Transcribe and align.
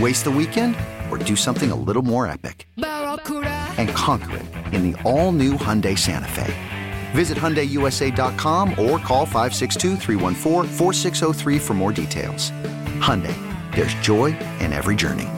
Waste 0.00 0.24
the 0.24 0.30
weekend 0.30 0.74
or 1.10 1.18
do 1.18 1.36
something 1.36 1.70
a 1.70 1.74
little 1.76 2.02
more 2.02 2.26
epic? 2.26 2.66
And 2.76 3.88
conquer 3.90 4.38
it 4.38 4.46
in 4.74 4.90
the 4.90 5.00
all 5.02 5.30
new 5.30 5.52
Hyundai 5.52 5.96
Santa 5.96 6.26
Fe. 6.28 6.52
Visit 7.12 7.38
HyundaiUSA.com 7.38 8.70
or 8.70 8.98
call 8.98 9.24
562 9.24 9.96
for 11.60 11.74
more 11.74 11.92
details. 11.92 12.50
Hyundai, 13.00 13.36
there's 13.74 13.94
joy 13.94 14.36
in 14.60 14.72
every 14.72 14.96
journey. 14.96 15.28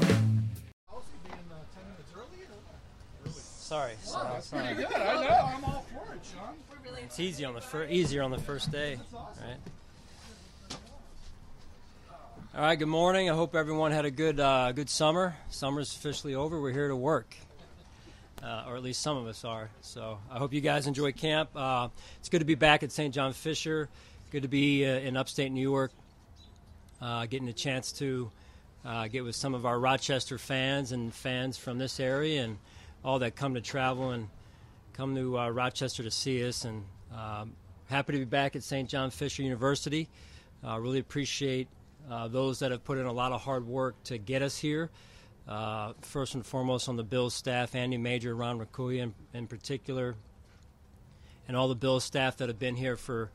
Sorry, 3.29 3.93
sorry, 4.03 4.41
sorry. 4.41 4.75
Good, 4.75 4.87
I 4.95 5.15
know. 5.23 5.53
I'm 5.55 5.65
all 5.65 5.85
for 5.93 6.15
it, 6.15 6.21
Sean. 6.23 6.55
It's 7.05 7.21
easy 7.21 7.45
on 7.45 7.53
the 7.55 7.61
fir- 7.61 7.89
easier 7.91 8.23
on 8.23 8.31
the 8.31 8.39
first 8.39 8.71
day, 8.71 8.99
right? 9.13 9.57
All 12.57 12.63
right. 12.63 12.79
Good 12.79 12.89
morning. 12.89 13.29
I 13.29 13.35
hope 13.35 13.55
everyone 13.55 13.93
had 13.93 14.07
a 14.07 14.11
good 14.11 14.41
uh, 14.41 14.73
good 14.73 14.89
summer. 14.89 15.37
Summer's 15.51 15.95
officially 15.95 16.35
over. 16.35 16.59
We're 16.59 16.73
here 16.73 16.89
to 16.89 16.97
work, 16.97 17.37
uh, 18.43 18.65
or 18.67 18.77
at 18.77 18.83
least 18.83 19.03
some 19.03 19.19
of 19.19 19.27
us 19.27 19.45
are. 19.45 19.69
So 19.83 20.17
I 20.31 20.39
hope 20.39 20.55
you 20.55 20.63
guys 20.63 20.87
enjoy 20.87 21.13
camp. 21.13 21.51
Uh, 21.55 21.89
it's 22.19 22.31
good 22.31 22.39
to 22.39 22.47
be 22.47 22.55
back 22.55 22.83
at 22.83 22.93
St. 22.93 23.13
John 23.13 23.35
Fisher. 23.35 23.91
Good 24.31 24.41
to 24.41 24.49
be 24.49 24.87
uh, 24.87 25.01
in 25.01 25.19
upstate 25.19 25.53
New 25.53 25.61
York, 25.61 25.93
uh, 27.03 27.27
getting 27.27 27.47
a 27.49 27.53
chance 27.53 27.93
to 27.93 28.31
uh, 28.87 29.09
get 29.09 29.23
with 29.23 29.37
some 29.37 29.53
of 29.53 29.67
our 29.67 29.79
Rochester 29.79 30.39
fans 30.39 30.93
and 30.93 31.13
fans 31.13 31.59
from 31.59 31.77
this 31.77 32.01
area 32.01 32.43
and 32.43 32.57
all 33.05 33.19
that 33.19 33.37
come 33.37 33.53
to 33.53 33.61
travel 33.61 34.13
and 34.13 34.29
come 34.95 35.15
to 35.15 35.37
Rochester 35.51 36.03
to 36.03 36.11
see 36.11 36.43
us. 36.49 36.65
And 36.65 36.85
um, 37.15 37.53
happy 37.91 38.15
to 38.15 38.19
be 38.19 38.25
back 38.25 38.57
at 38.57 38.63
St. 38.63 38.89
John 38.89 39.11
Fisher 39.11 39.43
University. 39.43 40.09
Uh, 40.67 40.81
really 40.81 41.01
appreciate 41.01 41.69
uh, 42.11 42.29
those 42.29 42.61
that 42.61 42.71
have 42.71 42.85
put 42.85 42.99
in 42.99 43.07
a 43.07 43.13
lot 43.13 43.33
of 43.33 43.43
hard 43.43 43.67
work 43.67 44.03
to 44.05 44.19
get 44.19 44.43
us 44.43 44.59
here. 44.59 44.91
Uh, 45.49 45.93
first 46.01 46.35
and 46.35 46.45
foremost 46.45 46.89
on 46.89 46.97
the 46.97 47.05
Bills 47.05 47.33
staff, 47.33 47.75
Andy 47.75 47.99
Major, 47.99 48.35
Ron 48.35 48.59
Raccuia 48.59 49.03
in, 49.03 49.15
in 49.33 49.47
particular, 49.47 50.17
and 51.47 51.57
all 51.57 51.69
the 51.69 51.77
Bills 51.77 52.03
staff 52.03 52.39
that 52.39 52.49
have 52.49 52.59
been 52.59 52.75
here 52.75 52.97
for 52.97 53.31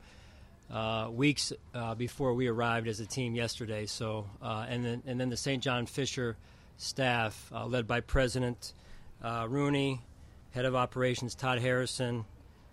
uh, 0.70 1.08
weeks 1.10 1.52
uh, 1.74 1.94
before 1.94 2.34
we 2.34 2.48
arrived 2.48 2.86
as 2.86 3.00
a 3.00 3.06
team 3.06 3.34
yesterday. 3.34 3.86
So, 3.86 4.26
uh, 4.42 4.66
and 4.68 4.84
then 4.84 5.02
and 5.06 5.18
then 5.18 5.30
the 5.30 5.36
St. 5.38 5.62
John 5.62 5.86
Fisher 5.86 6.36
staff, 6.76 7.50
led 7.66 7.86
by 7.86 8.00
President 8.00 8.74
Rooney, 9.22 10.02
head 10.50 10.66
of 10.66 10.74
operations 10.74 11.34
Todd 11.34 11.60
Harrison, 11.60 12.26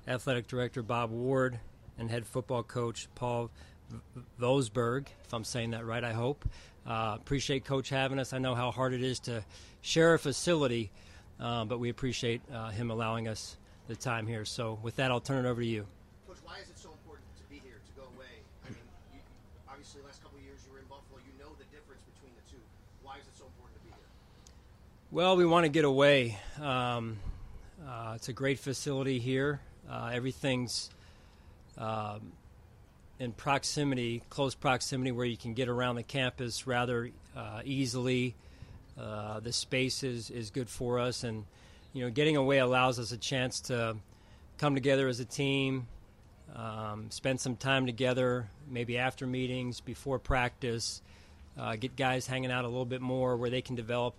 athletic 0.08 0.48
director 0.48 0.82
Bob 0.82 1.12
Ward, 1.12 1.60
and 1.98 2.10
head 2.10 2.26
football 2.26 2.64
coach 2.64 3.08
Paul 3.16 3.52
Vosburgh. 4.40 5.08
If 5.26 5.34
I'm 5.34 5.44
saying 5.44 5.72
that 5.72 5.86
right, 5.86 6.04
I 6.04 6.14
hope. 6.14 6.46
Uh, 6.86 7.18
appreciate 7.20 7.66
Coach 7.66 7.90
having 7.90 8.20
us. 8.20 8.34
I 8.34 8.38
know 8.40 8.56
how 8.56 8.72
hard 8.72 8.94
it 8.94 9.04
is 9.04 9.20
to 9.22 9.44
share 9.82 10.14
a 10.14 10.20
facility, 10.20 10.92
uh, 11.40 11.66
but 11.66 11.80
we 11.80 11.90
appreciate 11.90 12.42
uh, 12.54 12.70
him 12.70 12.90
allowing 12.90 13.28
us 13.28 13.58
the 13.88 13.96
time 13.96 14.28
here. 14.28 14.46
So, 14.46 14.80
with 14.82 14.96
that, 14.98 15.12
I'll 15.12 15.20
turn 15.20 15.46
it 15.46 15.50
over 15.50 15.62
to 15.62 15.68
you. 15.68 15.86
Coach, 16.28 16.38
why 16.44 16.60
is 16.60 16.70
it 16.70 16.78
so 16.78 16.90
important 16.90 17.28
to 17.38 17.44
be 17.50 17.62
here, 17.64 17.82
to 17.86 18.02
go 18.02 18.08
away? 18.16 18.26
I 18.66 18.70
mean, 18.70 18.78
you, 19.14 19.20
obviously, 19.70 20.02
last 20.06 20.24
couple 20.24 20.38
of 20.38 20.44
years 20.46 20.60
you 20.66 20.74
were 20.74 20.80
in 20.80 20.86
Buffalo. 20.86 21.20
You 21.20 21.44
know 21.44 21.52
the 21.58 21.66
difference 21.76 22.02
between 22.14 22.32
the 22.36 22.52
two. 22.52 22.62
Why 23.04 23.18
is 23.18 23.26
it 23.28 23.38
so 23.38 23.46
important 23.46 23.82
to 23.82 23.86
be 23.86 23.90
here? 23.90 24.08
Well, 25.12 25.36
we 25.36 25.46
want 25.46 25.66
to 25.66 25.70
get 25.70 25.86
away. 25.86 26.38
Um, 26.62 27.18
uh, 27.88 28.14
it's 28.16 28.30
a 28.30 28.34
great 28.34 28.60
facility 28.60 29.20
here. 29.20 29.60
Uh, 29.90 30.12
everything's 30.14 30.90
um, 31.78 32.32
in 33.20 33.34
proximity, 33.34 34.24
close 34.30 34.56
proximity, 34.56 35.12
where 35.12 35.26
you 35.26 35.38
can 35.38 35.54
get 35.54 35.68
around 35.68 35.96
the 35.96 36.04
campus 36.04 36.66
rather 36.66 37.12
uh, 37.36 37.62
easily. 37.64 38.36
Uh, 39.00 39.40
the 39.40 39.54
space 39.54 40.04
is, 40.04 40.30
is 40.30 40.50
good 40.50 40.70
for 40.70 41.00
us, 41.00 41.24
and 41.24 41.46
you 41.94 42.04
know, 42.04 42.10
getting 42.10 42.38
away 42.38 42.60
allows 42.60 43.00
us 43.00 43.12
a 43.12 43.18
chance 43.18 43.62
to 43.62 43.96
come 44.58 44.76
together 44.76 45.08
as 45.08 45.20
a 45.20 45.26
team, 45.26 45.88
um, 46.56 47.10
spend 47.10 47.40
some 47.40 47.56
time 47.56 47.86
together, 47.86 48.50
maybe 48.70 48.98
after 48.98 49.26
meetings, 49.26 49.80
before 49.80 50.20
practice, 50.20 51.02
uh, 51.58 51.76
get 51.76 51.96
guys 51.96 52.28
hanging 52.28 52.52
out 52.52 52.66
a 52.66 52.68
little 52.68 52.86
bit 52.86 53.02
more, 53.02 53.38
where 53.38 53.50
they 53.50 53.62
can 53.62 53.76
develop 53.76 54.16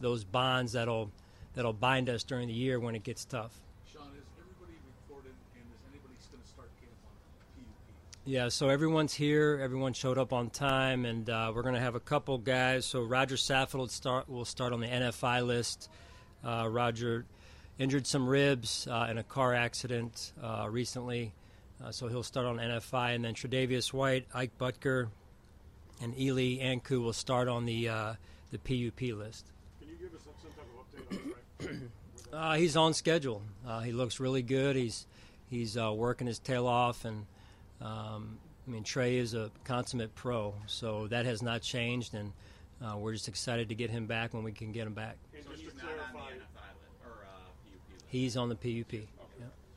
those 0.00 0.24
bonds 0.24 0.72
that'll 0.72 1.10
that'll 1.54 1.72
bind 1.72 2.08
us 2.08 2.22
during 2.22 2.48
the 2.48 2.54
year 2.54 2.78
when 2.78 2.94
it 2.94 3.02
gets 3.02 3.24
tough. 3.24 3.52
Sean, 3.92 4.08
is 4.16 4.24
everybody 4.38 4.78
reported 4.86 5.34
and 5.54 5.64
is 5.72 5.80
anybody 5.90 6.14
going 6.30 6.42
to 6.42 6.48
start 6.48 6.70
camp 6.80 6.94
on 7.02 7.12
PUP? 7.56 8.17
Yeah, 8.28 8.50
so 8.50 8.68
everyone's 8.68 9.14
here. 9.14 9.58
Everyone 9.62 9.94
showed 9.94 10.18
up 10.18 10.34
on 10.34 10.50
time, 10.50 11.06
and 11.06 11.30
uh, 11.30 11.50
we're 11.54 11.62
going 11.62 11.76
to 11.76 11.80
have 11.80 11.94
a 11.94 12.00
couple 12.00 12.36
guys. 12.36 12.84
So 12.84 13.02
Roger 13.02 13.36
Saffold 13.36 13.78
will 13.78 13.88
start, 13.88 14.28
will 14.28 14.44
start 14.44 14.74
on 14.74 14.80
the 14.80 14.86
NFI 14.86 15.46
list. 15.46 15.88
Uh, 16.44 16.68
Roger 16.68 17.24
injured 17.78 18.06
some 18.06 18.28
ribs 18.28 18.86
uh, 18.86 19.06
in 19.10 19.16
a 19.16 19.22
car 19.22 19.54
accident 19.54 20.34
uh, 20.42 20.66
recently, 20.68 21.32
uh, 21.82 21.90
so 21.90 22.06
he'll 22.08 22.22
start 22.22 22.44
on 22.44 22.58
NFI. 22.58 23.14
And 23.14 23.24
then 23.24 23.32
Tre'Davious 23.32 23.94
White, 23.94 24.26
Ike 24.34 24.58
Boettger, 24.58 25.08
and 26.02 26.14
Eli 26.20 26.62
Ankou 26.62 27.02
will 27.02 27.14
start 27.14 27.48
on 27.48 27.64
the 27.64 27.88
uh, 27.88 28.12
the 28.50 28.58
PUP 28.58 29.00
list. 29.16 29.52
Can 29.80 29.88
you 29.88 29.96
give 29.98 30.14
us 30.14 30.20
some 30.22 30.50
type 30.50 30.66
of 30.76 31.16
update 31.16 31.24
on 31.24 31.32
Frank? 31.66 31.80
Uh, 32.30 32.56
he's 32.56 32.76
on 32.76 32.92
schedule. 32.92 33.40
Uh, 33.66 33.80
he 33.80 33.90
looks 33.90 34.20
really 34.20 34.42
good. 34.42 34.76
He's 34.76 35.06
he's 35.48 35.78
uh, 35.78 35.90
working 35.94 36.26
his 36.26 36.38
tail 36.38 36.66
off, 36.66 37.06
and 37.06 37.24
um, 37.80 38.38
I 38.66 38.70
mean 38.70 38.82
Trey 38.84 39.16
is 39.16 39.34
a 39.34 39.50
consummate 39.64 40.14
pro, 40.14 40.54
so 40.66 41.06
that 41.08 41.24
has 41.26 41.42
not 41.42 41.62
changed, 41.62 42.14
and 42.14 42.32
uh, 42.82 42.96
we're 42.96 43.12
just 43.12 43.28
excited 43.28 43.68
to 43.70 43.74
get 43.74 43.90
him 43.90 44.06
back 44.06 44.34
when 44.34 44.42
we 44.44 44.52
can 44.52 44.72
get 44.72 44.86
him 44.86 44.94
back. 44.94 45.16
And 45.34 45.44
just 45.58 45.76
to 45.78 45.84
clarify, 45.84 46.18
uh, 46.18 46.22
He's 48.08 48.36
on 48.36 48.48
the 48.48 48.54
PUP. 48.54 48.92
Yeah. 48.92 49.00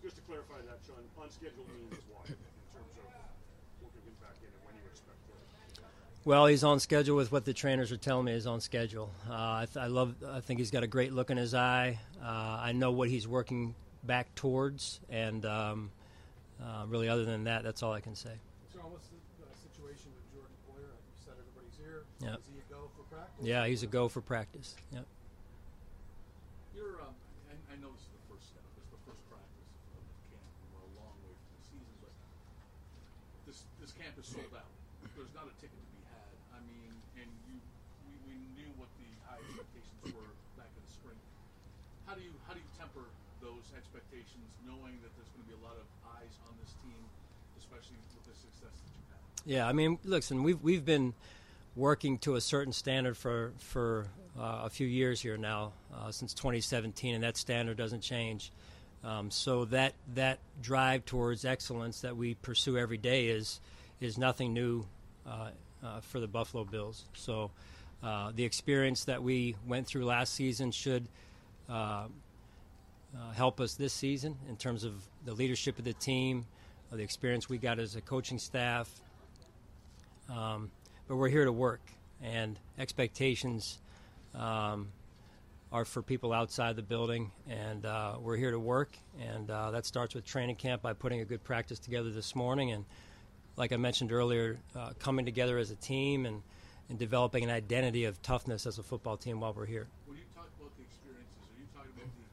just 0.02 0.16
to 0.16 0.22
clarify 0.22 0.56
that, 0.66 0.80
Sean, 0.88 0.96
on 1.22 1.30
schedule 1.30 1.66
means 1.78 2.02
what 2.10 2.26
in 2.28 2.36
terms 2.74 2.96
of 2.98 3.84
working 3.84 4.02
him 4.06 4.14
back 4.22 4.36
in 4.42 4.48
and 4.48 4.66
when 4.66 4.76
you 4.76 4.90
expect 4.90 5.18
to? 5.28 5.82
Well, 6.24 6.46
he's 6.46 6.64
on 6.64 6.80
schedule 6.80 7.18
with 7.18 7.32
what 7.32 7.44
the 7.46 7.54
trainers 7.54 7.92
are 7.92 7.98
telling 7.98 8.26
me 8.26 8.32
is 8.34 8.48
on 8.48 8.62
schedule. 8.62 9.10
Uh, 9.30 9.34
I, 9.34 9.68
th- 9.72 9.84
I 9.84 9.88
love. 9.88 10.16
I 10.30 10.40
think 10.40 10.60
he's 10.60 10.72
got 10.72 10.84
a 10.84 10.88
great 10.88 11.12
look 11.12 11.30
in 11.30 11.38
his 11.38 11.54
eye. 11.54 12.00
Uh, 12.24 12.60
I 12.62 12.72
know 12.72 12.92
what 12.92 13.10
he's 13.10 13.28
working 13.28 13.76
back 14.04 14.34
towards, 14.36 15.02
and 15.10 15.46
um, 15.46 15.92
uh, 16.62 16.86
really, 16.88 17.10
other 17.10 17.26
than 17.26 17.44
that, 17.46 17.64
that's 17.64 17.82
all 17.82 17.92
I 17.92 18.00
can 18.00 18.16
say. 18.16 18.38
It's 18.70 18.78
almost 18.78 19.10
the 19.10 19.18
situation 19.58 20.14
with 20.14 20.26
Jordan 20.30 20.56
Poyer? 20.70 20.94
You 20.94 21.18
said 21.18 21.34
everybody's 21.38 21.78
here. 21.78 22.06
Yep. 22.22 22.38
Is 22.38 22.48
he 22.54 22.62
a 22.62 22.68
go 22.70 22.88
for 22.94 23.04
practice? 23.10 23.42
Yeah, 23.42 23.66
he's 23.66 23.84
a 23.84 23.90
go 23.90 24.06
for 24.08 24.22
practice. 24.22 24.78
Yep. 24.94 25.06
You're, 26.78 27.02
um, 27.02 27.18
I, 27.50 27.58
I 27.74 27.76
know 27.82 27.90
this 27.94 28.06
is 28.06 28.14
the 28.14 28.26
first 28.30 28.46
step. 28.54 28.62
This 28.78 28.86
is 28.86 28.94
the 28.94 29.04
first 29.10 29.22
practice 29.26 29.70
of 29.98 30.02
the 30.06 30.18
camp. 30.30 30.46
We're 30.70 30.86
a 30.86 30.94
long 31.02 31.16
way 31.26 31.34
from 31.34 31.52
the 31.58 31.64
season, 31.66 31.94
but 32.02 32.14
this 33.50 33.66
this 33.82 33.94
camp 33.98 34.16
is 34.22 34.30
sold 34.30 34.54
out. 34.54 34.70
There's 35.18 35.34
not 35.34 35.50
a 35.50 35.56
ticket 35.58 35.76
to 35.76 35.90
be 35.98 36.02
had. 36.14 36.32
I 36.54 36.60
mean, 36.64 36.94
and 37.18 37.30
you, 37.50 37.58
we, 38.06 38.14
we 38.30 38.36
knew 38.54 38.70
what 38.78 38.90
the 39.02 39.10
high 39.26 39.42
expectations 39.42 39.98
were 40.14 40.32
back 40.56 40.70
in 40.78 40.82
the 40.86 40.94
spring. 40.94 41.20
How 42.06 42.14
do 42.14 42.22
you 42.22 42.34
how 42.46 42.54
do 42.54 42.62
you 42.62 42.70
temper 42.78 43.06
those 43.42 43.66
expectations, 43.74 44.46
knowing 44.62 45.02
that 45.02 45.10
there's 45.18 45.30
going 45.34 45.44
to 45.44 45.50
be 45.50 45.58
a 45.58 45.64
lot 45.66 45.76
of 45.76 45.90
eyes 46.22 46.38
on 46.48 46.56
this 46.60 46.74
team, 46.84 46.96
especially 47.58 47.98
with 48.16 48.24
the 48.26 48.40
success 48.40 48.74
that 48.74 48.92
you've 48.96 49.10
had? 49.10 49.52
Yeah, 49.52 49.68
I 49.68 49.74
mean, 49.74 49.98
listen, 50.04 50.44
we've 50.44 50.62
we've 50.62 50.86
been 50.86 51.14
working 51.76 52.18
to 52.20 52.36
a 52.36 52.42
certain 52.42 52.74
standard 52.74 53.18
for 53.18 53.54
for 53.60 54.08
uh, 54.40 54.62
a 54.64 54.70
few 54.70 54.88
years 54.88 55.22
here 55.22 55.38
now, 55.38 55.74
uh, 55.94 56.12
since 56.12 56.34
2017, 56.34 57.16
and 57.16 57.24
that 57.24 57.38
standard 57.38 57.78
doesn't 57.78 58.02
change. 58.02 58.52
Um, 59.04 59.32
so 59.32 59.66
that 59.66 59.94
that 60.14 60.40
drive 60.62 61.06
towards 61.06 61.44
excellence 61.44 62.02
that 62.02 62.16
we 62.16 62.36
pursue 62.36 62.78
every 62.78 62.98
day 62.98 63.28
is 63.28 63.60
is 64.00 64.18
nothing 64.18 64.54
new 64.54 64.86
uh, 65.26 65.50
uh 65.84 66.02
for 66.02 66.20
the 66.20 66.28
Buffalo 66.28 66.64
Bills. 66.64 67.06
So 67.14 67.52
uh, 68.04 68.32
the 68.36 68.44
experience 68.44 69.06
that 69.06 69.24
we 69.24 69.56
went 69.66 69.88
through 69.88 70.06
last 70.06 70.34
season 70.34 70.72
should. 70.72 71.08
Uh, 73.14 73.32
help 73.34 73.60
us 73.60 73.74
this 73.74 73.94
season 73.94 74.38
in 74.48 74.56
terms 74.56 74.86
of 74.86 74.94
the 75.26 75.34
leadership 75.34 75.78
of 75.78 75.84
the 75.84 75.94
team, 75.94 76.46
the 76.92 77.04
experience 77.04 77.50
we 77.50 77.58
got 77.58 77.78
as 77.78 77.96
a 77.96 78.02
coaching 78.02 78.40
staff, 78.40 78.90
um, 80.30 80.72
but 81.08 81.18
we're 81.18 81.28
here 81.28 81.44
to 81.44 81.52
work, 81.52 81.82
and 82.22 82.58
expectations 82.80 83.80
um, 84.34 84.88
are 85.74 85.84
for 85.84 86.02
people 86.02 86.32
outside 86.32 86.78
the 86.78 86.82
building, 86.82 87.32
and 87.50 87.86
uh, 87.86 88.16
we're 88.20 88.38
here 88.38 88.52
to 88.52 88.60
work. 88.60 88.96
And 89.20 89.50
uh, 89.50 89.72
that 89.72 89.86
starts 89.86 90.16
with 90.16 90.24
training 90.24 90.56
camp 90.56 90.82
by 90.82 90.94
putting 90.94 91.20
a 91.20 91.26
good 91.26 91.44
practice 91.44 91.80
together 91.80 92.12
this 92.12 92.34
morning, 92.34 92.72
and 92.72 92.86
like 93.58 93.74
I 93.74 93.78
mentioned 93.78 94.14
earlier, 94.14 94.58
uh, 94.74 94.92
coming 95.00 95.26
together 95.26 95.58
as 95.58 95.70
a 95.72 95.76
team 95.76 96.26
and, 96.26 96.42
and 96.90 96.98
developing 96.98 97.44
an 97.44 97.50
identity 97.50 98.06
of 98.06 98.22
toughness 98.22 98.66
as 98.66 98.80
a 98.80 98.84
football 98.84 99.18
team 99.18 99.42
while 99.42 99.54
we're 99.54 99.66
here. 99.66 99.88
When 100.08 100.16
you 100.18 100.24
talk 100.34 100.48
about 100.56 100.72
the 100.80 100.84
experiences, 100.88 101.44
are 101.52 101.60
you 101.60 101.68
talking 101.76 101.92
about 101.92 102.08
the, 102.16 102.24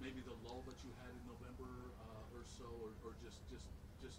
maybe 0.00 0.24
the 0.24 0.36
lull 0.48 0.64
that 0.64 0.80
you 0.80 0.92
had 1.04 1.12
in 1.12 1.24
November 1.28 1.68
uh, 2.00 2.36
or 2.36 2.42
so, 2.48 2.64
or, 2.80 2.92
or 3.04 3.12
just 3.20 3.36
just 3.52 3.68
just 4.00 4.16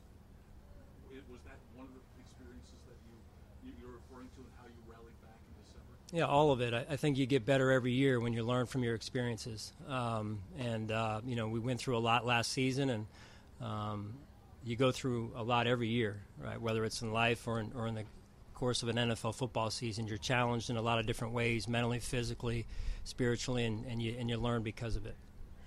it, 1.14 1.26
was 1.34 1.42
that 1.50 1.58
one 1.74 1.90
of 1.90 1.94
the 1.98 2.04
experiences 2.22 2.78
that 2.86 2.98
you, 3.10 3.18
you 3.66 3.72
you're 3.82 3.94
referring 3.98 4.30
to 4.38 4.46
and 4.46 4.54
how 4.62 4.70
you 4.70 4.82
rallied 4.86 5.18
back 5.26 5.38
in 5.50 5.54
December? 5.66 5.98
Yeah, 6.16 6.28
all 6.28 6.52
of 6.52 6.62
it. 6.62 6.74
I, 6.74 6.86
I, 6.92 6.96
think 6.96 7.18
you 7.18 7.26
get 7.26 7.46
better 7.46 7.74
every 7.74 7.92
year 7.92 8.22
when 8.22 8.32
you 8.32 8.44
learn 8.44 8.68
from 8.68 8.84
your 8.84 8.96
experiences. 8.96 9.74
Um, 9.90 10.40
and 10.58 10.90
uh, 10.90 11.20
you 11.26 11.36
know, 11.36 11.50
we 11.50 11.60
went 11.60 11.82
through 11.82 11.98
a 11.98 12.00
lot 12.00 12.26
last 12.26 12.54
season, 12.54 12.90
and 12.90 13.08
um, 13.62 14.14
you 14.64 14.78
go 14.78 14.94
through 14.94 15.32
a 15.36 15.44
lot 15.44 15.68
every 15.68 15.90
year, 15.90 16.22
right? 16.42 16.60
Whether 16.60 16.86
it's 16.86 17.02
in 17.02 17.12
life 17.12 17.46
or 17.50 17.60
in, 17.60 17.72
or 17.76 17.88
in 17.88 17.96
the 17.96 18.06
course 18.54 18.82
of 18.82 18.88
an 18.90 18.96
NFL 18.96 19.36
football 19.36 19.70
season, 19.70 20.08
you're 20.08 20.18
challenged 20.18 20.70
in 20.70 20.78
a 20.78 20.82
lot 20.82 21.00
of 21.00 21.06
different 21.06 21.34
ways, 21.34 21.68
mentally, 21.68 22.00
physically, 22.00 22.66
spiritually, 23.04 23.66
and, 23.66 23.86
and 23.86 24.02
you 24.02 24.16
and 24.18 24.30
you 24.30 24.38
learn 24.38 24.64
because 24.64 24.96
of 24.96 25.06
it. 25.06 25.16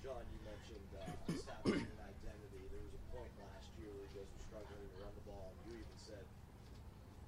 John, 0.02 0.16
you 0.32 0.40
mentioned 0.48 0.88
uh, 0.96 1.32
establishing 1.36 1.84
an 1.84 2.02
identity. 2.08 2.64
There 2.72 2.80
was 2.80 2.96
a 2.96 3.02
point 3.12 3.32
last 3.36 3.68
year 3.76 3.92
where 3.92 4.00
you 4.00 4.16
guys 4.16 4.26
were 4.32 4.44
struggling 4.48 4.80
to 4.80 4.96
run 4.96 5.12
the 5.12 5.24
ball, 5.28 5.52
and 5.52 5.60
you 5.68 5.84
even 5.84 5.98
said 6.00 6.24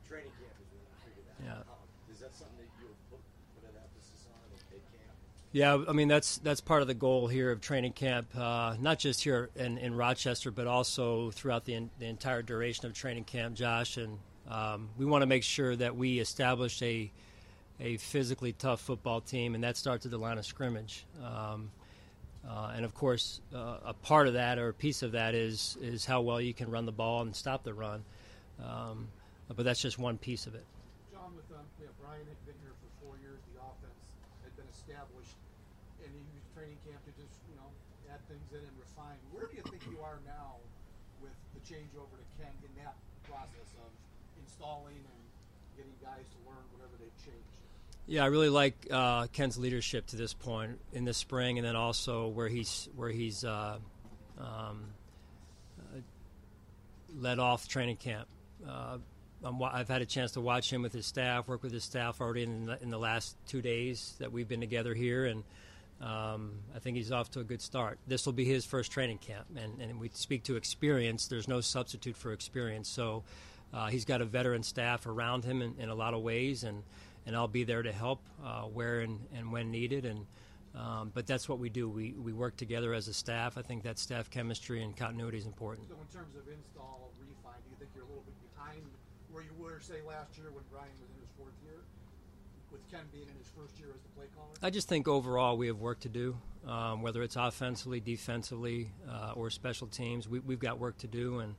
training 0.08 0.32
camp 0.40 0.56
is 0.56 0.68
when 0.72 0.80
you 0.80 0.96
figured 1.04 1.26
that 1.28 1.38
yeah. 1.44 1.68
out. 1.68 1.80
Is 2.10 2.18
that 2.28 2.34
something 2.34 2.58
that 2.58 2.68
you 2.82 2.90
put, 3.08 3.22
put 3.56 3.64
an 3.64 3.80
emphasis 3.80 4.28
on 4.28 4.44
at 4.50 4.60
camp? 4.68 5.16
Yeah, 5.52 5.82
I 5.88 5.92
mean 5.92 6.06
that's 6.06 6.38
that's 6.38 6.60
part 6.60 6.80
of 6.82 6.88
the 6.88 6.94
goal 6.94 7.26
here 7.26 7.50
of 7.50 7.60
training 7.60 7.92
camp, 7.92 8.28
uh, 8.36 8.76
not 8.78 9.00
just 9.00 9.24
here 9.24 9.50
in, 9.56 9.78
in 9.78 9.96
Rochester, 9.96 10.52
but 10.52 10.68
also 10.68 11.32
throughout 11.32 11.64
the, 11.64 11.88
the 11.98 12.06
entire 12.06 12.42
duration 12.42 12.86
of 12.86 12.94
training 12.94 13.24
camp. 13.24 13.56
Josh 13.56 13.96
and 13.96 14.18
um, 14.48 14.90
we 14.96 15.04
want 15.06 15.22
to 15.22 15.26
make 15.26 15.42
sure 15.42 15.74
that 15.74 15.96
we 15.96 16.20
establish 16.20 16.80
a 16.82 17.10
a 17.80 17.96
physically 17.96 18.52
tough 18.52 18.80
football 18.80 19.20
team, 19.20 19.54
and 19.56 19.64
that 19.64 19.76
starts 19.76 20.04
at 20.04 20.12
the 20.12 20.18
line 20.18 20.38
of 20.38 20.46
scrimmage. 20.46 21.04
Um, 21.24 21.72
uh, 22.48 22.72
and 22.76 22.84
of 22.84 22.94
course, 22.94 23.40
uh, 23.52 23.78
a 23.84 23.94
part 23.94 24.28
of 24.28 24.34
that 24.34 24.58
or 24.58 24.68
a 24.68 24.74
piece 24.74 25.02
of 25.02 25.12
that 25.12 25.34
is 25.34 25.76
is 25.82 26.04
how 26.04 26.20
well 26.20 26.40
you 26.40 26.54
can 26.54 26.70
run 26.70 26.86
the 26.86 26.92
ball 26.92 27.22
and 27.22 27.34
stop 27.34 27.64
the 27.64 27.74
run. 27.74 28.04
Um, 28.64 29.08
but 29.48 29.64
that's 29.64 29.82
just 29.82 29.98
one 29.98 30.16
piece 30.16 30.46
of 30.46 30.54
it. 30.54 30.64
John, 31.12 31.34
with 31.34 31.50
um, 31.50 31.64
Brian 32.00 32.22
had 32.22 32.46
been 32.46 32.54
here 32.62 32.72
for 32.78 33.04
four 33.04 33.18
years, 33.18 33.40
the 33.52 33.60
offense 33.60 33.98
been 34.60 34.68
established, 34.68 35.40
and 36.04 36.12
he 36.12 36.20
used 36.36 36.44
training 36.52 36.76
camp 36.84 37.00
to 37.08 37.12
just 37.16 37.40
you 37.48 37.56
know 37.56 37.72
add 38.12 38.20
things 38.28 38.44
in 38.52 38.60
and 38.60 38.76
refine. 38.76 39.16
Where 39.32 39.48
do 39.48 39.56
you 39.56 39.64
think 39.64 39.80
you 39.88 40.04
are 40.04 40.20
now 40.28 40.60
with 41.24 41.32
the 41.56 41.64
change 41.64 41.96
over 41.96 42.12
to 42.12 42.26
Ken 42.36 42.52
in 42.60 42.72
that 42.84 43.00
process 43.24 43.72
of 43.80 43.88
installing 44.44 45.00
and 45.00 45.22
getting 45.80 45.96
guys 46.04 46.28
to 46.28 46.38
learn 46.44 46.60
whatever 46.76 46.92
they've 47.00 47.20
changed? 47.24 47.56
Yeah, 48.04 48.24
I 48.24 48.26
really 48.26 48.48
like 48.48 48.74
uh, 48.90 49.28
Ken's 49.32 49.56
leadership 49.56 50.06
to 50.08 50.16
this 50.16 50.34
point 50.34 50.80
in 50.92 51.04
the 51.04 51.14
spring, 51.14 51.56
and 51.56 51.66
then 51.66 51.76
also 51.76 52.28
where 52.28 52.48
he's 52.48 52.88
where 52.96 53.10
he's 53.10 53.44
uh, 53.44 53.78
um, 54.38 54.92
uh, 55.80 56.00
led 57.16 57.38
off 57.38 57.68
training 57.68 57.96
camp. 57.96 58.28
Uh, 59.44 59.52
i 59.64 59.78
have 59.78 59.88
had 59.88 60.02
a 60.02 60.06
chance 60.06 60.32
to 60.32 60.40
watch 60.40 60.72
him 60.72 60.82
with 60.82 60.92
his 60.92 61.06
staff, 61.06 61.48
work 61.48 61.62
with 61.62 61.72
his 61.72 61.84
staff 61.84 62.20
already 62.20 62.42
in 62.42 62.66
the, 62.66 62.82
in 62.82 62.90
the 62.90 62.98
last 62.98 63.36
two 63.46 63.62
days 63.62 64.14
that 64.18 64.30
we've 64.30 64.48
been 64.48 64.60
together 64.60 64.94
here, 64.94 65.26
and 65.26 65.44
um, 66.00 66.52
I 66.74 66.78
think 66.78 66.96
he's 66.96 67.12
off 67.12 67.30
to 67.32 67.40
a 67.40 67.44
good 67.44 67.60
start. 67.60 67.98
This 68.06 68.26
will 68.26 68.32
be 68.32 68.44
his 68.44 68.64
first 68.64 68.90
training 68.90 69.18
camp, 69.18 69.46
and, 69.56 69.80
and 69.80 70.00
we 70.00 70.10
speak 70.12 70.44
to 70.44 70.56
experience. 70.56 71.26
There's 71.26 71.48
no 71.48 71.60
substitute 71.60 72.16
for 72.16 72.32
experience, 72.32 72.88
so 72.88 73.22
uh, 73.72 73.86
he's 73.88 74.04
got 74.04 74.20
a 74.20 74.24
veteran 74.24 74.62
staff 74.62 75.06
around 75.06 75.44
him 75.44 75.62
in, 75.62 75.74
in, 75.78 75.88
a 75.88 75.94
lot 75.94 76.14
of 76.14 76.22
ways, 76.22 76.64
and, 76.64 76.82
and 77.26 77.36
I'll 77.36 77.48
be 77.48 77.64
there 77.64 77.82
to 77.82 77.92
help 77.92 78.20
uh, 78.44 78.62
where 78.62 79.00
and, 79.00 79.20
and 79.34 79.52
when 79.52 79.70
needed. 79.70 80.04
And 80.04 80.26
um, 80.74 81.10
but 81.14 81.26
that's 81.26 81.48
what 81.48 81.58
we 81.58 81.68
do. 81.68 81.88
We 81.88 82.12
we 82.12 82.32
work 82.32 82.56
together 82.56 82.94
as 82.94 83.08
a 83.08 83.14
staff. 83.14 83.58
I 83.58 83.62
think 83.62 83.82
that 83.82 83.98
staff 83.98 84.30
chemistry 84.30 84.84
and 84.84 84.96
continuity 84.96 85.38
is 85.38 85.46
important. 85.46 85.88
So 85.88 85.96
in 86.00 86.06
terms 86.06 86.36
of 86.36 86.46
install 86.46 87.10
refine, 87.18 87.58
do 87.64 87.70
you 87.70 87.76
think 87.78 87.90
you're 87.94 88.04
a 88.04 88.06
little 88.06 88.22
bit 88.22 88.34
behind 88.54 88.86
where 89.32 89.42
you 89.42 89.54
were 89.58 89.80
say 89.80 90.02
last 90.06 90.36
year 90.36 90.50
when 90.50 90.64
Brian 90.70 90.90
was 91.00 91.10
in 91.10 91.20
his 91.20 91.30
fourth 91.38 91.54
year? 91.62 91.78
With 92.70 92.86
Ken 92.90 93.02
being 93.10 93.26
in 93.26 93.34
his 93.34 93.50
first 93.50 93.78
year 93.80 93.88
as 93.94 94.00
the 94.02 94.08
play 94.10 94.26
caller? 94.36 94.54
I 94.62 94.70
just 94.70 94.88
think 94.88 95.08
overall 95.08 95.56
we 95.56 95.66
have 95.66 95.78
work 95.78 95.98
to 96.00 96.08
do, 96.08 96.36
um, 96.68 97.02
whether 97.02 97.20
it's 97.22 97.34
offensively, 97.34 97.98
defensively, 97.98 98.92
uh, 99.10 99.32
or 99.34 99.50
special 99.50 99.88
teams. 99.88 100.28
We, 100.28 100.38
we've 100.38 100.60
got 100.60 100.78
work 100.78 100.96
to 100.98 101.08
do, 101.08 101.40
and 101.40 101.56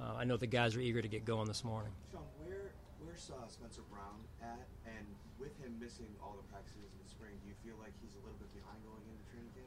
uh, 0.00 0.14
I 0.18 0.24
know 0.24 0.36
the 0.36 0.46
guys 0.46 0.76
are 0.76 0.80
eager 0.80 1.02
to 1.02 1.08
get 1.08 1.24
going 1.24 1.48
this 1.48 1.64
morning. 1.64 1.90
Sean, 2.12 2.22
where 2.46 2.70
where's 3.04 3.28
uh, 3.30 3.48
Spencer 3.48 3.82
Brown 3.90 4.22
at? 4.40 4.68
And 4.86 5.06
with 5.40 5.58
him 5.58 5.74
missing 5.80 6.06
all 6.22 6.36
the 6.40 6.46
practices 6.52 6.94
in 6.94 6.98
the 7.02 7.10
spring, 7.10 7.32
do 7.42 7.48
you 7.48 7.54
feel 7.64 7.74
like 7.82 7.92
he's 8.00 8.14
a 8.14 8.22
little 8.22 8.38
bit 8.38 8.54
behind 8.54 8.78
going 8.86 9.02
into 9.10 9.24
training 9.34 9.50
camp? 9.54 9.66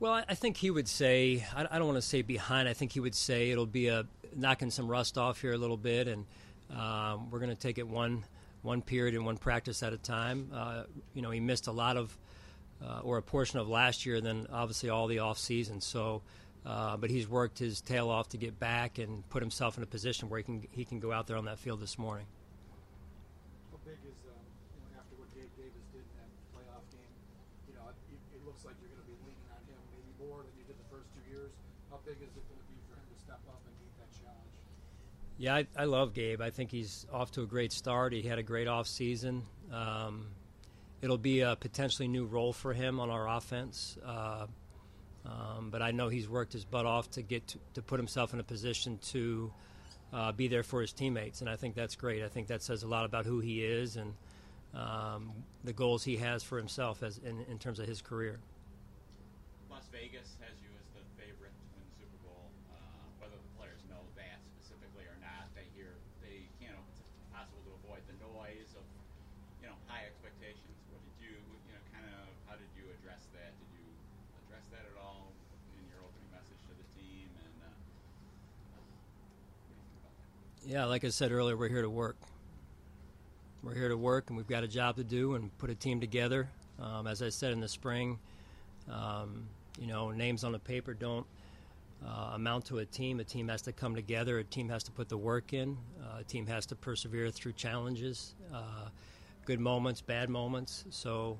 Well, 0.00 0.24
I 0.26 0.34
think 0.34 0.56
he 0.56 0.70
would 0.70 0.88
say 0.88 1.44
I, 1.54 1.66
I 1.70 1.78
don't 1.78 1.86
want 1.86 2.00
to 2.00 2.08
say 2.08 2.22
behind. 2.22 2.66
I 2.66 2.72
think 2.72 2.92
he 2.92 3.00
would 3.00 3.14
say 3.14 3.50
it'll 3.50 3.66
be 3.66 3.88
a 3.88 4.06
knocking 4.34 4.70
some 4.70 4.88
rust 4.88 5.18
off 5.18 5.42
here 5.42 5.52
a 5.52 5.58
little 5.58 5.76
bit, 5.76 6.08
and 6.08 6.24
um, 6.74 7.30
we're 7.30 7.38
going 7.40 7.50
to 7.50 7.56
take 7.56 7.78
it 7.78 7.86
one 7.86 8.24
one 8.62 8.82
period 8.82 9.14
and 9.14 9.24
one 9.24 9.36
practice 9.38 9.82
at 9.82 9.92
a 9.92 9.98
time. 9.98 10.50
Uh, 10.52 10.82
you 11.14 11.22
know, 11.22 11.30
he 11.30 11.40
missed 11.40 11.68
a 11.68 11.72
lot 11.72 11.96
of 11.96 12.16
uh, 12.84 13.00
or 13.02 13.18
a 13.18 13.22
portion 13.22 13.58
of 13.58 13.68
last 13.68 14.04
year, 14.06 14.20
then 14.20 14.46
obviously 14.52 14.88
all 14.90 15.06
the 15.06 15.20
off 15.20 15.38
season. 15.38 15.80
So 15.80 16.22
uh, 16.68 16.96
but 16.96 17.10
he's 17.10 17.28
worked 17.28 17.58
his 17.58 17.80
tail 17.80 18.10
off 18.10 18.28
to 18.30 18.36
get 18.36 18.58
back 18.58 18.98
and 18.98 19.26
put 19.30 19.42
himself 19.42 19.76
in 19.76 19.82
a 19.82 19.86
position 19.86 20.28
where 20.28 20.38
he 20.38 20.44
can 20.44 20.66
he 20.70 20.84
can 20.84 21.00
go 21.00 21.12
out 21.12 21.26
there 21.26 21.36
on 21.36 21.46
that 21.46 21.58
field 21.58 21.80
this 21.80 21.96
morning. 21.96 22.26
How 23.72 23.78
big 23.88 23.96
is 24.04 24.20
um, 24.28 24.36
you 24.76 24.84
know, 24.84 25.00
after 25.00 25.16
what 25.16 25.32
Gabe 25.32 25.48
Davis 25.56 25.86
did 25.96 26.04
in 26.04 26.14
that 26.20 26.28
playoff 26.52 26.84
game? 26.92 27.14
You 27.70 27.74
know, 27.80 27.88
it, 27.88 27.96
it 28.36 28.42
looks 28.44 28.68
like 28.68 28.76
you're 28.84 28.92
going 28.92 29.00
to 29.00 29.08
be 29.08 29.16
leaning 29.24 29.48
on 29.48 29.64
him 29.64 29.80
maybe 29.96 30.12
more 30.20 30.44
than 30.44 30.52
you 30.60 30.68
did 30.68 30.76
the 30.76 30.88
first 30.92 31.08
two 31.16 31.24
years. 31.30 31.48
How 31.88 32.04
big 32.04 32.20
is 32.20 32.28
it 32.36 32.44
going 32.52 32.60
to 32.60 32.68
be 32.68 32.78
for 32.90 33.00
him 33.00 33.06
to 33.06 33.16
step 33.16 33.40
up 33.48 33.64
and 33.64 33.72
challenge? 33.96 33.97
Yeah, 35.38 35.54
I, 35.54 35.66
I 35.76 35.84
love 35.84 36.14
Gabe. 36.14 36.40
I 36.40 36.50
think 36.50 36.70
he's 36.70 37.06
off 37.12 37.30
to 37.32 37.42
a 37.42 37.46
great 37.46 37.72
start. 37.72 38.12
He 38.12 38.22
had 38.22 38.38
a 38.38 38.42
great 38.42 38.66
off 38.66 38.88
season. 38.88 39.44
Um, 39.72 40.26
it'll 41.00 41.16
be 41.16 41.40
a 41.40 41.54
potentially 41.54 42.08
new 42.08 42.26
role 42.26 42.52
for 42.52 42.72
him 42.72 42.98
on 42.98 43.08
our 43.08 43.28
offense. 43.28 43.96
Uh, 44.04 44.46
um, 45.24 45.68
but 45.70 45.80
I 45.80 45.92
know 45.92 46.08
he's 46.08 46.28
worked 46.28 46.52
his 46.52 46.64
butt 46.64 46.86
off 46.86 47.10
to 47.12 47.22
get 47.22 47.46
to, 47.48 47.58
to 47.74 47.82
put 47.82 48.00
himself 48.00 48.34
in 48.34 48.40
a 48.40 48.44
position 48.44 48.98
to 49.10 49.52
uh, 50.12 50.32
be 50.32 50.48
there 50.48 50.62
for 50.64 50.80
his 50.80 50.92
teammates, 50.92 51.40
and 51.40 51.48
I 51.50 51.54
think 51.56 51.74
that's 51.74 51.94
great. 51.94 52.24
I 52.24 52.28
think 52.28 52.48
that 52.48 52.62
says 52.62 52.82
a 52.82 52.88
lot 52.88 53.04
about 53.04 53.24
who 53.26 53.38
he 53.40 53.62
is 53.62 53.96
and 53.96 54.14
um, 54.74 55.32
the 55.64 55.72
goals 55.72 56.02
he 56.02 56.16
has 56.16 56.42
for 56.42 56.56
himself 56.58 57.02
as 57.02 57.18
in, 57.18 57.44
in 57.50 57.58
terms 57.58 57.78
of 57.78 57.86
his 57.86 58.00
career. 58.02 58.38
Las 59.70 59.86
Vegas 59.92 60.34
has 60.40 60.56
you 60.64 60.70
as 60.80 60.86
the 60.96 61.04
favorite 61.20 61.52
to 61.52 61.64
win 61.76 61.84
the 61.84 61.94
Super 62.00 62.18
Bowl. 62.24 62.48
Uh, 62.72 62.78
whether 63.20 63.36
the 63.36 63.52
players 63.60 63.80
know 63.92 64.00
that 64.16 64.40
specifically 64.56 65.04
or 65.04 65.16
not, 65.20 65.44
they 65.52 65.68
hear 65.76 65.92
they 66.24 66.48
you 66.60 66.68
know 66.72 66.80
it's 66.88 67.00
impossible 67.28 67.60
to 67.68 67.72
avoid 67.84 68.00
the 68.08 68.16
noise 68.32 68.72
of 68.76 68.84
you 69.60 69.68
know 69.68 69.76
high 69.92 70.08
expectations. 70.08 70.72
What 70.88 71.04
did 71.04 71.16
you 71.20 71.36
you 71.68 71.72
know 71.76 71.84
kind 71.92 72.08
of 72.08 72.32
how 72.48 72.56
did 72.56 72.68
you 72.76 72.88
address 72.96 73.28
that? 73.36 73.52
Did 73.60 73.70
you 73.76 73.84
address 74.48 74.64
that 74.72 74.84
at 74.88 74.96
all 75.00 75.32
in 75.76 75.84
your 75.88 76.00
opening 76.00 76.28
message 76.32 76.60
to 76.68 76.74
the 76.76 76.86
team? 76.96 77.28
And 77.44 77.54
uh, 77.64 77.72
what 77.72 78.84
do 78.84 79.72
you 79.72 79.80
think 79.84 80.00
about 80.00 80.16
that? 80.16 80.28
Yeah, 80.68 80.84
like 80.84 81.02
I 81.02 81.08
said 81.08 81.32
earlier, 81.32 81.56
we're 81.56 81.70
here 81.70 81.80
to 81.80 81.88
work. 81.88 82.18
We're 83.62 83.72
here 83.72 83.88
to 83.88 83.96
work, 83.96 84.28
and 84.28 84.36
we've 84.36 84.46
got 84.46 84.64
a 84.64 84.68
job 84.68 84.96
to 84.96 85.02
do 85.02 85.34
and 85.34 85.56
put 85.56 85.70
a 85.70 85.74
team 85.74 85.98
together. 85.98 86.46
Um, 86.78 87.06
as 87.06 87.22
I 87.22 87.30
said 87.30 87.52
in 87.52 87.60
the 87.60 87.68
spring, 87.68 88.18
Um, 88.90 89.48
you 89.80 89.86
know, 89.86 90.10
names 90.10 90.44
on 90.44 90.52
the 90.52 90.58
paper 90.58 90.92
don't 90.92 91.26
uh, 92.06 92.32
amount 92.34 92.66
to 92.66 92.78
a 92.78 92.84
team. 92.84 93.18
A 93.20 93.24
team 93.24 93.48
has 93.48 93.62
to 93.62 93.72
come 93.72 93.94
together. 93.94 94.38
A 94.40 94.44
team 94.44 94.68
has 94.68 94.82
to 94.84 94.90
put 94.90 95.08
the 95.08 95.16
work 95.16 95.54
in. 95.54 95.78
Uh, 96.02 96.18
a 96.20 96.24
team 96.24 96.46
has 96.46 96.66
to 96.66 96.76
persevere 96.76 97.30
through 97.30 97.52
challenges, 97.52 98.34
uh, 98.52 98.88
good 99.46 99.60
moments, 99.60 100.02
bad 100.02 100.28
moments. 100.28 100.84
So, 100.90 101.38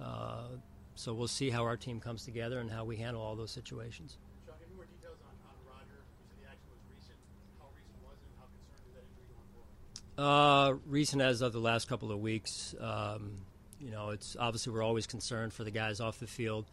uh, 0.00 0.48
so 0.96 1.14
we'll 1.14 1.28
see 1.28 1.50
how 1.50 1.62
our 1.62 1.76
team 1.76 2.00
comes 2.00 2.24
together 2.24 2.58
and 2.58 2.70
how 2.70 2.84
we 2.84 2.96
handle 2.96 3.22
all 3.22 3.36
those 3.36 3.52
situations. 3.52 4.18
Sean, 4.44 4.56
any 4.66 4.74
more 4.74 4.86
details 4.86 5.18
on, 5.22 5.34
on 5.46 5.56
Roger? 5.66 5.98
You 6.18 6.26
said 6.26 6.38
the 6.42 6.48
action 6.50 6.70
was 6.74 6.82
recent. 6.90 7.18
How 7.60 7.66
recent 7.74 7.98
was 8.02 8.18
it? 8.22 8.30
How 8.38 8.46
concerned 8.54 8.86
is 8.86 8.94
that 8.94 9.04
injury 9.10 9.26
going 9.34 9.48
forward? 9.50 9.74
Uh, 10.16 10.74
recent 10.86 11.20
as 11.20 11.40
of 11.42 11.52
the 11.52 11.58
last 11.58 11.88
couple 11.88 12.12
of 12.12 12.20
weeks. 12.20 12.72
Um, 12.80 13.38
you 13.80 13.90
know, 13.90 14.10
it's 14.10 14.36
obviously 14.38 14.72
we're 14.72 14.82
always 14.82 15.08
concerned 15.08 15.52
for 15.52 15.64
the 15.64 15.72
guys 15.72 15.98
off 15.98 16.20
the 16.20 16.28
field, 16.28 16.66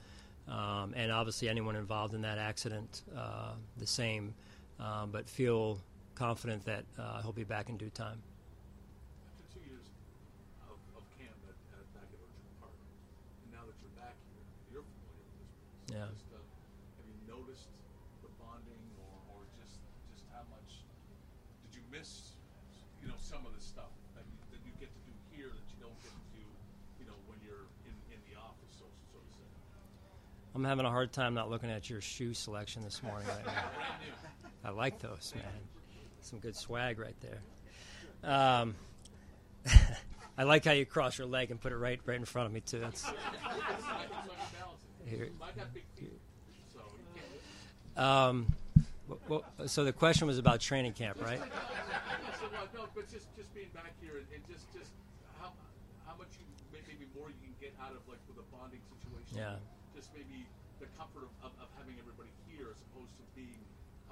um, 0.47 0.93
and 0.95 1.11
obviously 1.11 1.49
anyone 1.49 1.75
involved 1.75 2.13
in 2.13 2.21
that 2.21 2.37
accident, 2.37 3.01
uh, 3.17 3.53
the 3.77 3.87
same. 3.87 4.35
Um, 4.79 5.09
but 5.11 5.27
feel 5.27 5.79
confident 6.13 6.65
that 6.65 6.85
uh, 6.99 7.23
he'll 7.23 7.33
be 7.33 7.43
back 7.43 7.69
in 7.69 7.77
due 7.77 7.89
time. 7.89 8.21
After 9.25 9.57
two 9.57 9.65
years 9.65 9.89
of, 10.69 10.77
of 10.95 11.03
camp 11.17 11.33
at, 11.49 11.57
at 11.73 11.85
back 11.97 12.05
at 12.13 12.19
Orchard 12.21 12.45
Park, 12.61 12.77
and 13.41 13.57
now 13.57 13.65
that 13.65 13.73
you're 13.81 13.97
back 13.97 14.13
here, 14.29 14.45
you're 14.69 14.85
familiar 14.85 15.17
with 15.17 15.41
this 15.41 15.49
place. 15.89 15.97
Yeah. 15.97 16.13
Just, 16.13 16.29
uh, 16.29 16.37
have 16.37 17.09
you 17.09 17.17
noticed 17.25 17.73
the 18.21 18.29
bonding, 18.37 18.85
or, 19.01 19.17
or 19.33 19.39
just 19.57 19.81
just 20.13 20.29
how 20.29 20.45
much 20.53 20.85
did 21.65 21.81
you 21.81 21.81
miss? 21.89 22.37
Some 23.31 23.45
of 23.45 23.55
the 23.55 23.63
stuff 23.63 23.89
that 24.15 24.23
you, 24.27 24.37
that 24.51 24.59
you 24.65 24.71
get 24.79 24.89
to 24.93 24.99
do 25.07 25.13
here 25.31 25.47
that 25.47 25.65
you 25.71 25.77
don't 25.79 25.95
get 26.03 26.11
to 26.11 26.23
do, 26.35 26.43
you 26.99 27.05
know, 27.07 27.15
when 27.27 27.39
you're 27.43 27.65
in, 27.87 27.95
in 28.11 28.19
the 28.29 28.37
office, 28.37 28.75
so 28.77 28.85
so 29.13 29.19
to 29.19 29.31
say. 29.31 29.47
I'm 30.53 30.63
having 30.65 30.85
a 30.85 30.89
hard 30.91 31.13
time 31.13 31.33
not 31.33 31.49
looking 31.49 31.71
at 31.71 31.89
your 31.89 32.01
shoe 32.01 32.33
selection 32.33 32.83
this 32.83 33.01
morning. 33.01 33.27
Right 33.27 33.45
now. 33.45 33.63
I 34.65 34.69
like 34.71 34.99
those, 34.99 35.33
man. 35.35 35.45
Some 36.21 36.39
good 36.39 36.55
swag 36.55 36.99
right 36.99 37.15
there. 37.21 37.41
Um, 38.29 38.75
I 40.37 40.43
like 40.43 40.65
how 40.65 40.71
you 40.73 40.85
cross 40.85 41.17
your 41.17 41.27
leg 41.27 41.51
and 41.51 41.59
put 41.59 41.71
it 41.71 41.77
right 41.77 41.99
right 42.05 42.17
in 42.17 42.25
front 42.25 42.47
of 42.47 42.53
me 42.53 42.59
too. 42.61 42.79
That's, 42.81 43.05
Here. 45.05 45.29
I 45.41 45.51
got 45.57 45.73
big 45.73 45.83
feet, 45.97 46.19
so 46.73 46.79
you 47.15 47.21
can't. 47.95 48.05
um, 48.07 48.53
wh- 49.29 49.65
so 49.67 49.83
the 49.83 49.93
question 49.93 50.27
was 50.27 50.37
about 50.37 50.59
training 50.59 50.93
camp, 50.93 51.21
right? 51.23 51.41
But 53.01 53.09
just 53.09 53.33
just 53.33 53.49
being 53.57 53.73
back 53.73 53.97
here 53.97 54.21
and, 54.21 54.29
and 54.29 54.45
just 54.45 54.69
just 54.77 54.93
how 55.41 55.49
how 56.05 56.13
much 56.21 56.37
you 56.37 56.45
maybe 56.69 57.09
more 57.17 57.33
you 57.33 57.41
can 57.41 57.57
get 57.57 57.73
out 57.81 57.97
of 57.97 58.05
like 58.05 58.21
with 58.29 58.37
a 58.37 58.45
bonding 58.53 58.77
situation. 58.93 59.41
Yeah. 59.41 59.57
Just 59.97 60.13
maybe 60.13 60.45
the 60.77 60.85
comfort 60.93 61.25
of, 61.25 61.33
of, 61.41 61.49
of 61.57 61.67
having 61.81 61.97
everybody 61.97 62.29
here 62.45 62.69
as 62.69 62.77
opposed 62.85 63.09
to 63.17 63.25
being 63.33 63.57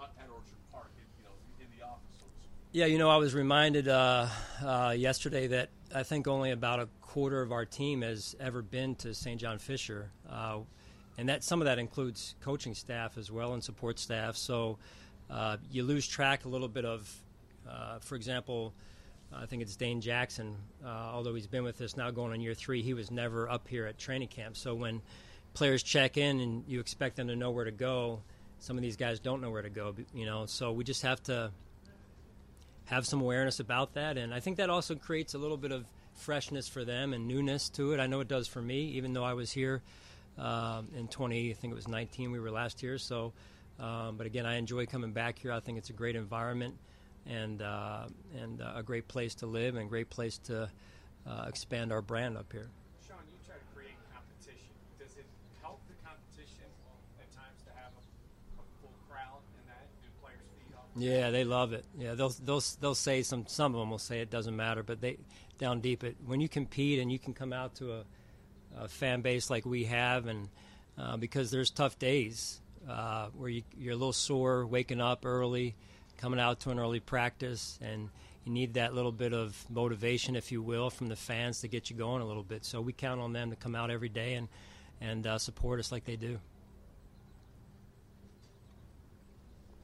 at, 0.02 0.26
Orchard 0.34 0.58
Park, 0.74 0.90
in, 0.98 1.06
you 1.22 1.30
know, 1.30 1.38
in 1.62 1.70
the 1.78 1.86
office. 1.86 2.18
So. 2.18 2.26
Yeah, 2.72 2.88
you 2.88 2.98
know, 2.98 3.12
I 3.12 3.18
was 3.18 3.36
reminded 3.36 3.88
uh, 3.88 4.26
uh, 4.66 4.96
yesterday 4.98 5.46
that 5.46 5.70
I 5.94 6.02
think 6.02 6.28
only 6.28 6.50
about 6.50 6.80
a 6.80 6.90
quarter 7.02 7.44
of 7.44 7.52
our 7.52 7.66
team 7.66 8.02
has 8.02 8.36
ever 8.40 8.64
been 8.64 8.96
to 8.96 9.14
St. 9.14 9.40
John 9.40 9.60
Fisher, 9.60 10.10
uh, 10.28 10.62
and 11.20 11.30
that 11.30 11.44
some 11.44 11.62
of 11.62 11.66
that 11.66 11.78
includes 11.78 12.34
coaching 12.42 12.74
staff 12.74 13.20
as 13.20 13.30
well 13.30 13.54
and 13.54 13.64
support 13.64 14.00
staff. 14.00 14.36
So 14.36 14.80
uh, 15.30 15.58
you 15.70 15.84
lose 15.84 16.08
track 16.08 16.46
a 16.46 16.50
little 16.50 16.68
bit 16.68 16.86
of, 16.86 17.14
uh, 17.70 18.00
for 18.00 18.16
example, 18.16 18.74
I 19.34 19.46
think 19.46 19.62
it's 19.62 19.76
Dane 19.76 20.02
Jackson. 20.02 20.56
Uh, 20.84 20.88
although 20.88 21.36
he's 21.36 21.48
been 21.48 21.64
with 21.64 21.80
us 21.82 21.96
now 21.96 22.12
going 22.12 22.34
on 22.34 22.42
year 22.42 22.54
three, 22.54 22.82
he 22.82 22.94
was 22.94 23.12
never 23.12 23.50
up 23.50 23.68
here 23.68 23.86
at 23.86 23.98
training 23.98 24.30
camp. 24.30 24.58
So 24.58 24.74
when 24.74 25.02
players 25.54 25.84
check 25.84 26.18
in 26.18 26.40
and 26.40 26.64
you 26.68 26.80
expect 26.80 27.16
them 27.16 27.28
to 27.28 27.36
know 27.36 27.52
where 27.52 27.66
to 27.66 27.72
go, 27.72 28.22
some 28.60 28.78
of 28.78 28.82
these 28.82 28.98
guys 28.98 29.20
don't 29.20 29.42
know 29.42 29.52
where 29.52 29.62
to 29.62 29.70
go. 29.70 29.96
You 30.14 30.26
know, 30.26 30.46
so 30.46 30.72
we 30.72 30.84
just 30.84 31.04
have 31.04 31.22
to 31.24 31.52
have 32.86 33.06
some 33.06 33.22
awareness 33.22 33.60
about 33.60 33.94
that, 33.94 34.18
and 34.18 34.34
I 34.34 34.40
think 34.40 34.58
that 34.58 34.72
also 34.72 34.96
creates 34.96 35.36
a 35.36 35.38
little 35.38 35.58
bit 35.58 35.72
of 35.72 35.86
freshness 36.16 36.68
for 36.68 36.84
them 36.84 37.14
and 37.14 37.28
newness 37.28 37.70
to 37.70 37.94
it. 37.94 38.00
I 38.00 38.08
know 38.08 38.20
it 38.20 38.28
does 38.28 38.48
for 38.48 38.62
me, 38.62 38.82
even 38.96 39.14
though 39.14 39.24
I 39.24 39.34
was 39.34 39.52
here 39.52 39.84
um, 40.40 40.88
in 40.98 41.08
20, 41.08 41.52
I 41.52 41.54
think 41.54 41.72
it 41.72 41.76
was 41.76 41.88
19. 41.88 42.32
We 42.32 42.40
were 42.40 42.52
last 42.52 42.82
year, 42.82 42.98
so. 42.98 43.34
Um, 43.80 44.18
but 44.18 44.28
again, 44.28 44.46
I 44.46 44.58
enjoy 44.58 44.88
coming 44.88 45.14
back 45.14 45.40
here. 45.40 45.54
I 45.54 45.62
think 45.62 45.78
it's 45.78 45.90
a 45.90 45.94
great 45.94 46.18
environment 46.18 46.76
and 47.30 47.62
uh, 47.62 48.08
and 48.42 48.62
uh, 48.62 48.74
a 48.76 48.84
great 48.84 49.08
place 49.08 49.36
to 49.36 49.46
live 49.46 49.76
and 49.76 49.86
a 49.86 49.90
great 49.90 50.10
place 50.10 50.38
to 50.40 50.70
uh, 51.28 51.46
expand 51.48 51.92
our 51.92 52.02
brand 52.02 52.38
up 52.38 52.52
here. 52.52 52.70
Sean, 53.08 53.18
you 53.28 53.38
try 53.46 53.56
to 53.56 53.62
create 53.76 53.96
competition. 54.14 54.68
Does 55.00 55.16
it 55.16 55.26
help 55.62 55.80
the 55.88 55.96
competition 56.06 56.66
at 57.20 57.32
times 57.32 57.62
to 57.66 57.72
have 57.76 57.92
a, 57.94 58.62
a 58.62 58.66
full 58.82 58.94
crowd 59.08 59.42
and 59.60 59.68
that? 59.70 59.88
Do 60.02 60.10
players 60.22 60.42
feed 60.58 60.76
off? 60.76 60.86
Yeah, 60.96 61.30
they 61.30 61.44
love 61.44 61.74
it. 61.74 61.86
Yeah, 61.98 62.16
they'll 62.16 62.34
they'll 62.44 62.64
they'll 62.82 62.96
say 62.96 63.22
some 63.22 63.46
some 63.48 63.76
of 63.76 63.80
them 63.80 63.92
will 63.92 64.00
say 64.00 64.22
it 64.22 64.32
doesn't 64.32 64.56
matter, 64.56 64.84
but 64.84 65.00
they 65.00 65.18
down 65.60 65.82
deep 65.82 66.04
it 66.04 66.16
when 66.26 66.42
you 66.42 66.50
compete 66.50 67.00
and 67.00 67.12
you 67.12 67.20
can 67.20 67.34
come 67.34 67.54
out 67.54 67.76
to 67.76 67.94
a, 67.94 68.04
a 68.80 68.88
fan 68.88 69.22
base 69.22 69.50
like 69.50 69.66
we 69.66 69.84
have, 69.84 70.26
and 70.26 70.50
uh, 70.98 71.18
because 71.18 71.52
there's 71.52 71.70
tough 71.70 72.00
days 72.00 72.62
uh, 72.90 73.28
where 73.38 73.50
you, 73.50 73.62
you're 73.78 73.94
a 73.94 73.98
little 73.98 74.14
sore 74.14 74.66
waking 74.66 75.02
up 75.02 75.26
early, 75.26 75.76
coming 76.20 76.40
out 76.40 76.60
to 76.62 76.70
an 76.70 76.80
early 76.80 77.00
practice, 77.00 77.80
and 77.82 78.10
you 78.44 78.52
need 78.52 78.74
that 78.74 78.94
little 78.94 79.12
bit 79.12 79.34
of 79.34 79.66
motivation, 79.70 80.36
if 80.36 80.52
you 80.52 80.62
will, 80.62 80.90
from 80.90 81.08
the 81.08 81.16
fans 81.16 81.62
to 81.62 81.68
get 81.68 81.90
you 81.90 81.96
going 81.96 82.22
a 82.22 82.26
little 82.26 82.44
bit. 82.44 82.66
So 82.66 82.82
we 82.82 82.94
count 82.94 83.22
on 83.22 83.34
them 83.34 83.50
to 83.50 83.56
come 83.56 83.76
out 83.76 83.90
every 83.90 84.10
day 84.10 84.34
and 84.34 84.48
and 85.02 85.26
uh, 85.26 85.38
support 85.38 85.80
us 85.80 85.94
like 85.94 86.04
they 86.04 86.18
do. 86.18 86.38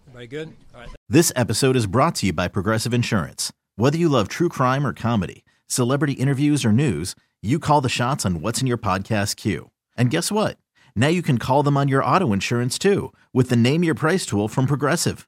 Everybody 0.08 0.28
good? 0.28 0.54
All 0.74 0.82
right. 0.82 0.90
This 1.08 1.32
episode 1.38 1.78
is 1.78 1.88
brought 1.88 2.16
to 2.16 2.26
you 2.26 2.34
by 2.34 2.50
Progressive 2.50 2.94
Insurance. 2.94 3.54
Whether 3.78 3.98
you 3.98 4.10
love 4.10 4.28
true 4.28 4.50
crime 4.50 4.86
or 4.86 4.92
comedy, 4.92 5.46
celebrity 5.68 6.14
interviews 6.14 6.66
or 6.66 6.74
news, 6.74 7.16
you 7.42 7.60
call 7.60 7.80
the 7.80 7.88
shots 7.88 8.26
on 8.26 8.42
what's 8.42 8.60
in 8.60 8.68
your 8.68 8.78
podcast 8.78 9.38
queue. 9.38 9.72
And 9.98 10.10
guess 10.10 10.32
what? 10.32 10.58
Now 10.96 11.08
you 11.08 11.22
can 11.22 11.38
call 11.38 11.64
them 11.64 11.78
on 11.78 11.88
your 11.88 12.04
auto 12.04 12.34
insurance 12.34 12.78
too 12.78 13.14
with 13.34 13.50
the 13.50 13.56
Name 13.56 13.84
Your 13.84 13.96
Price 13.96 14.26
tool 14.26 14.50
from 14.50 14.66
Progressive. 14.66 15.28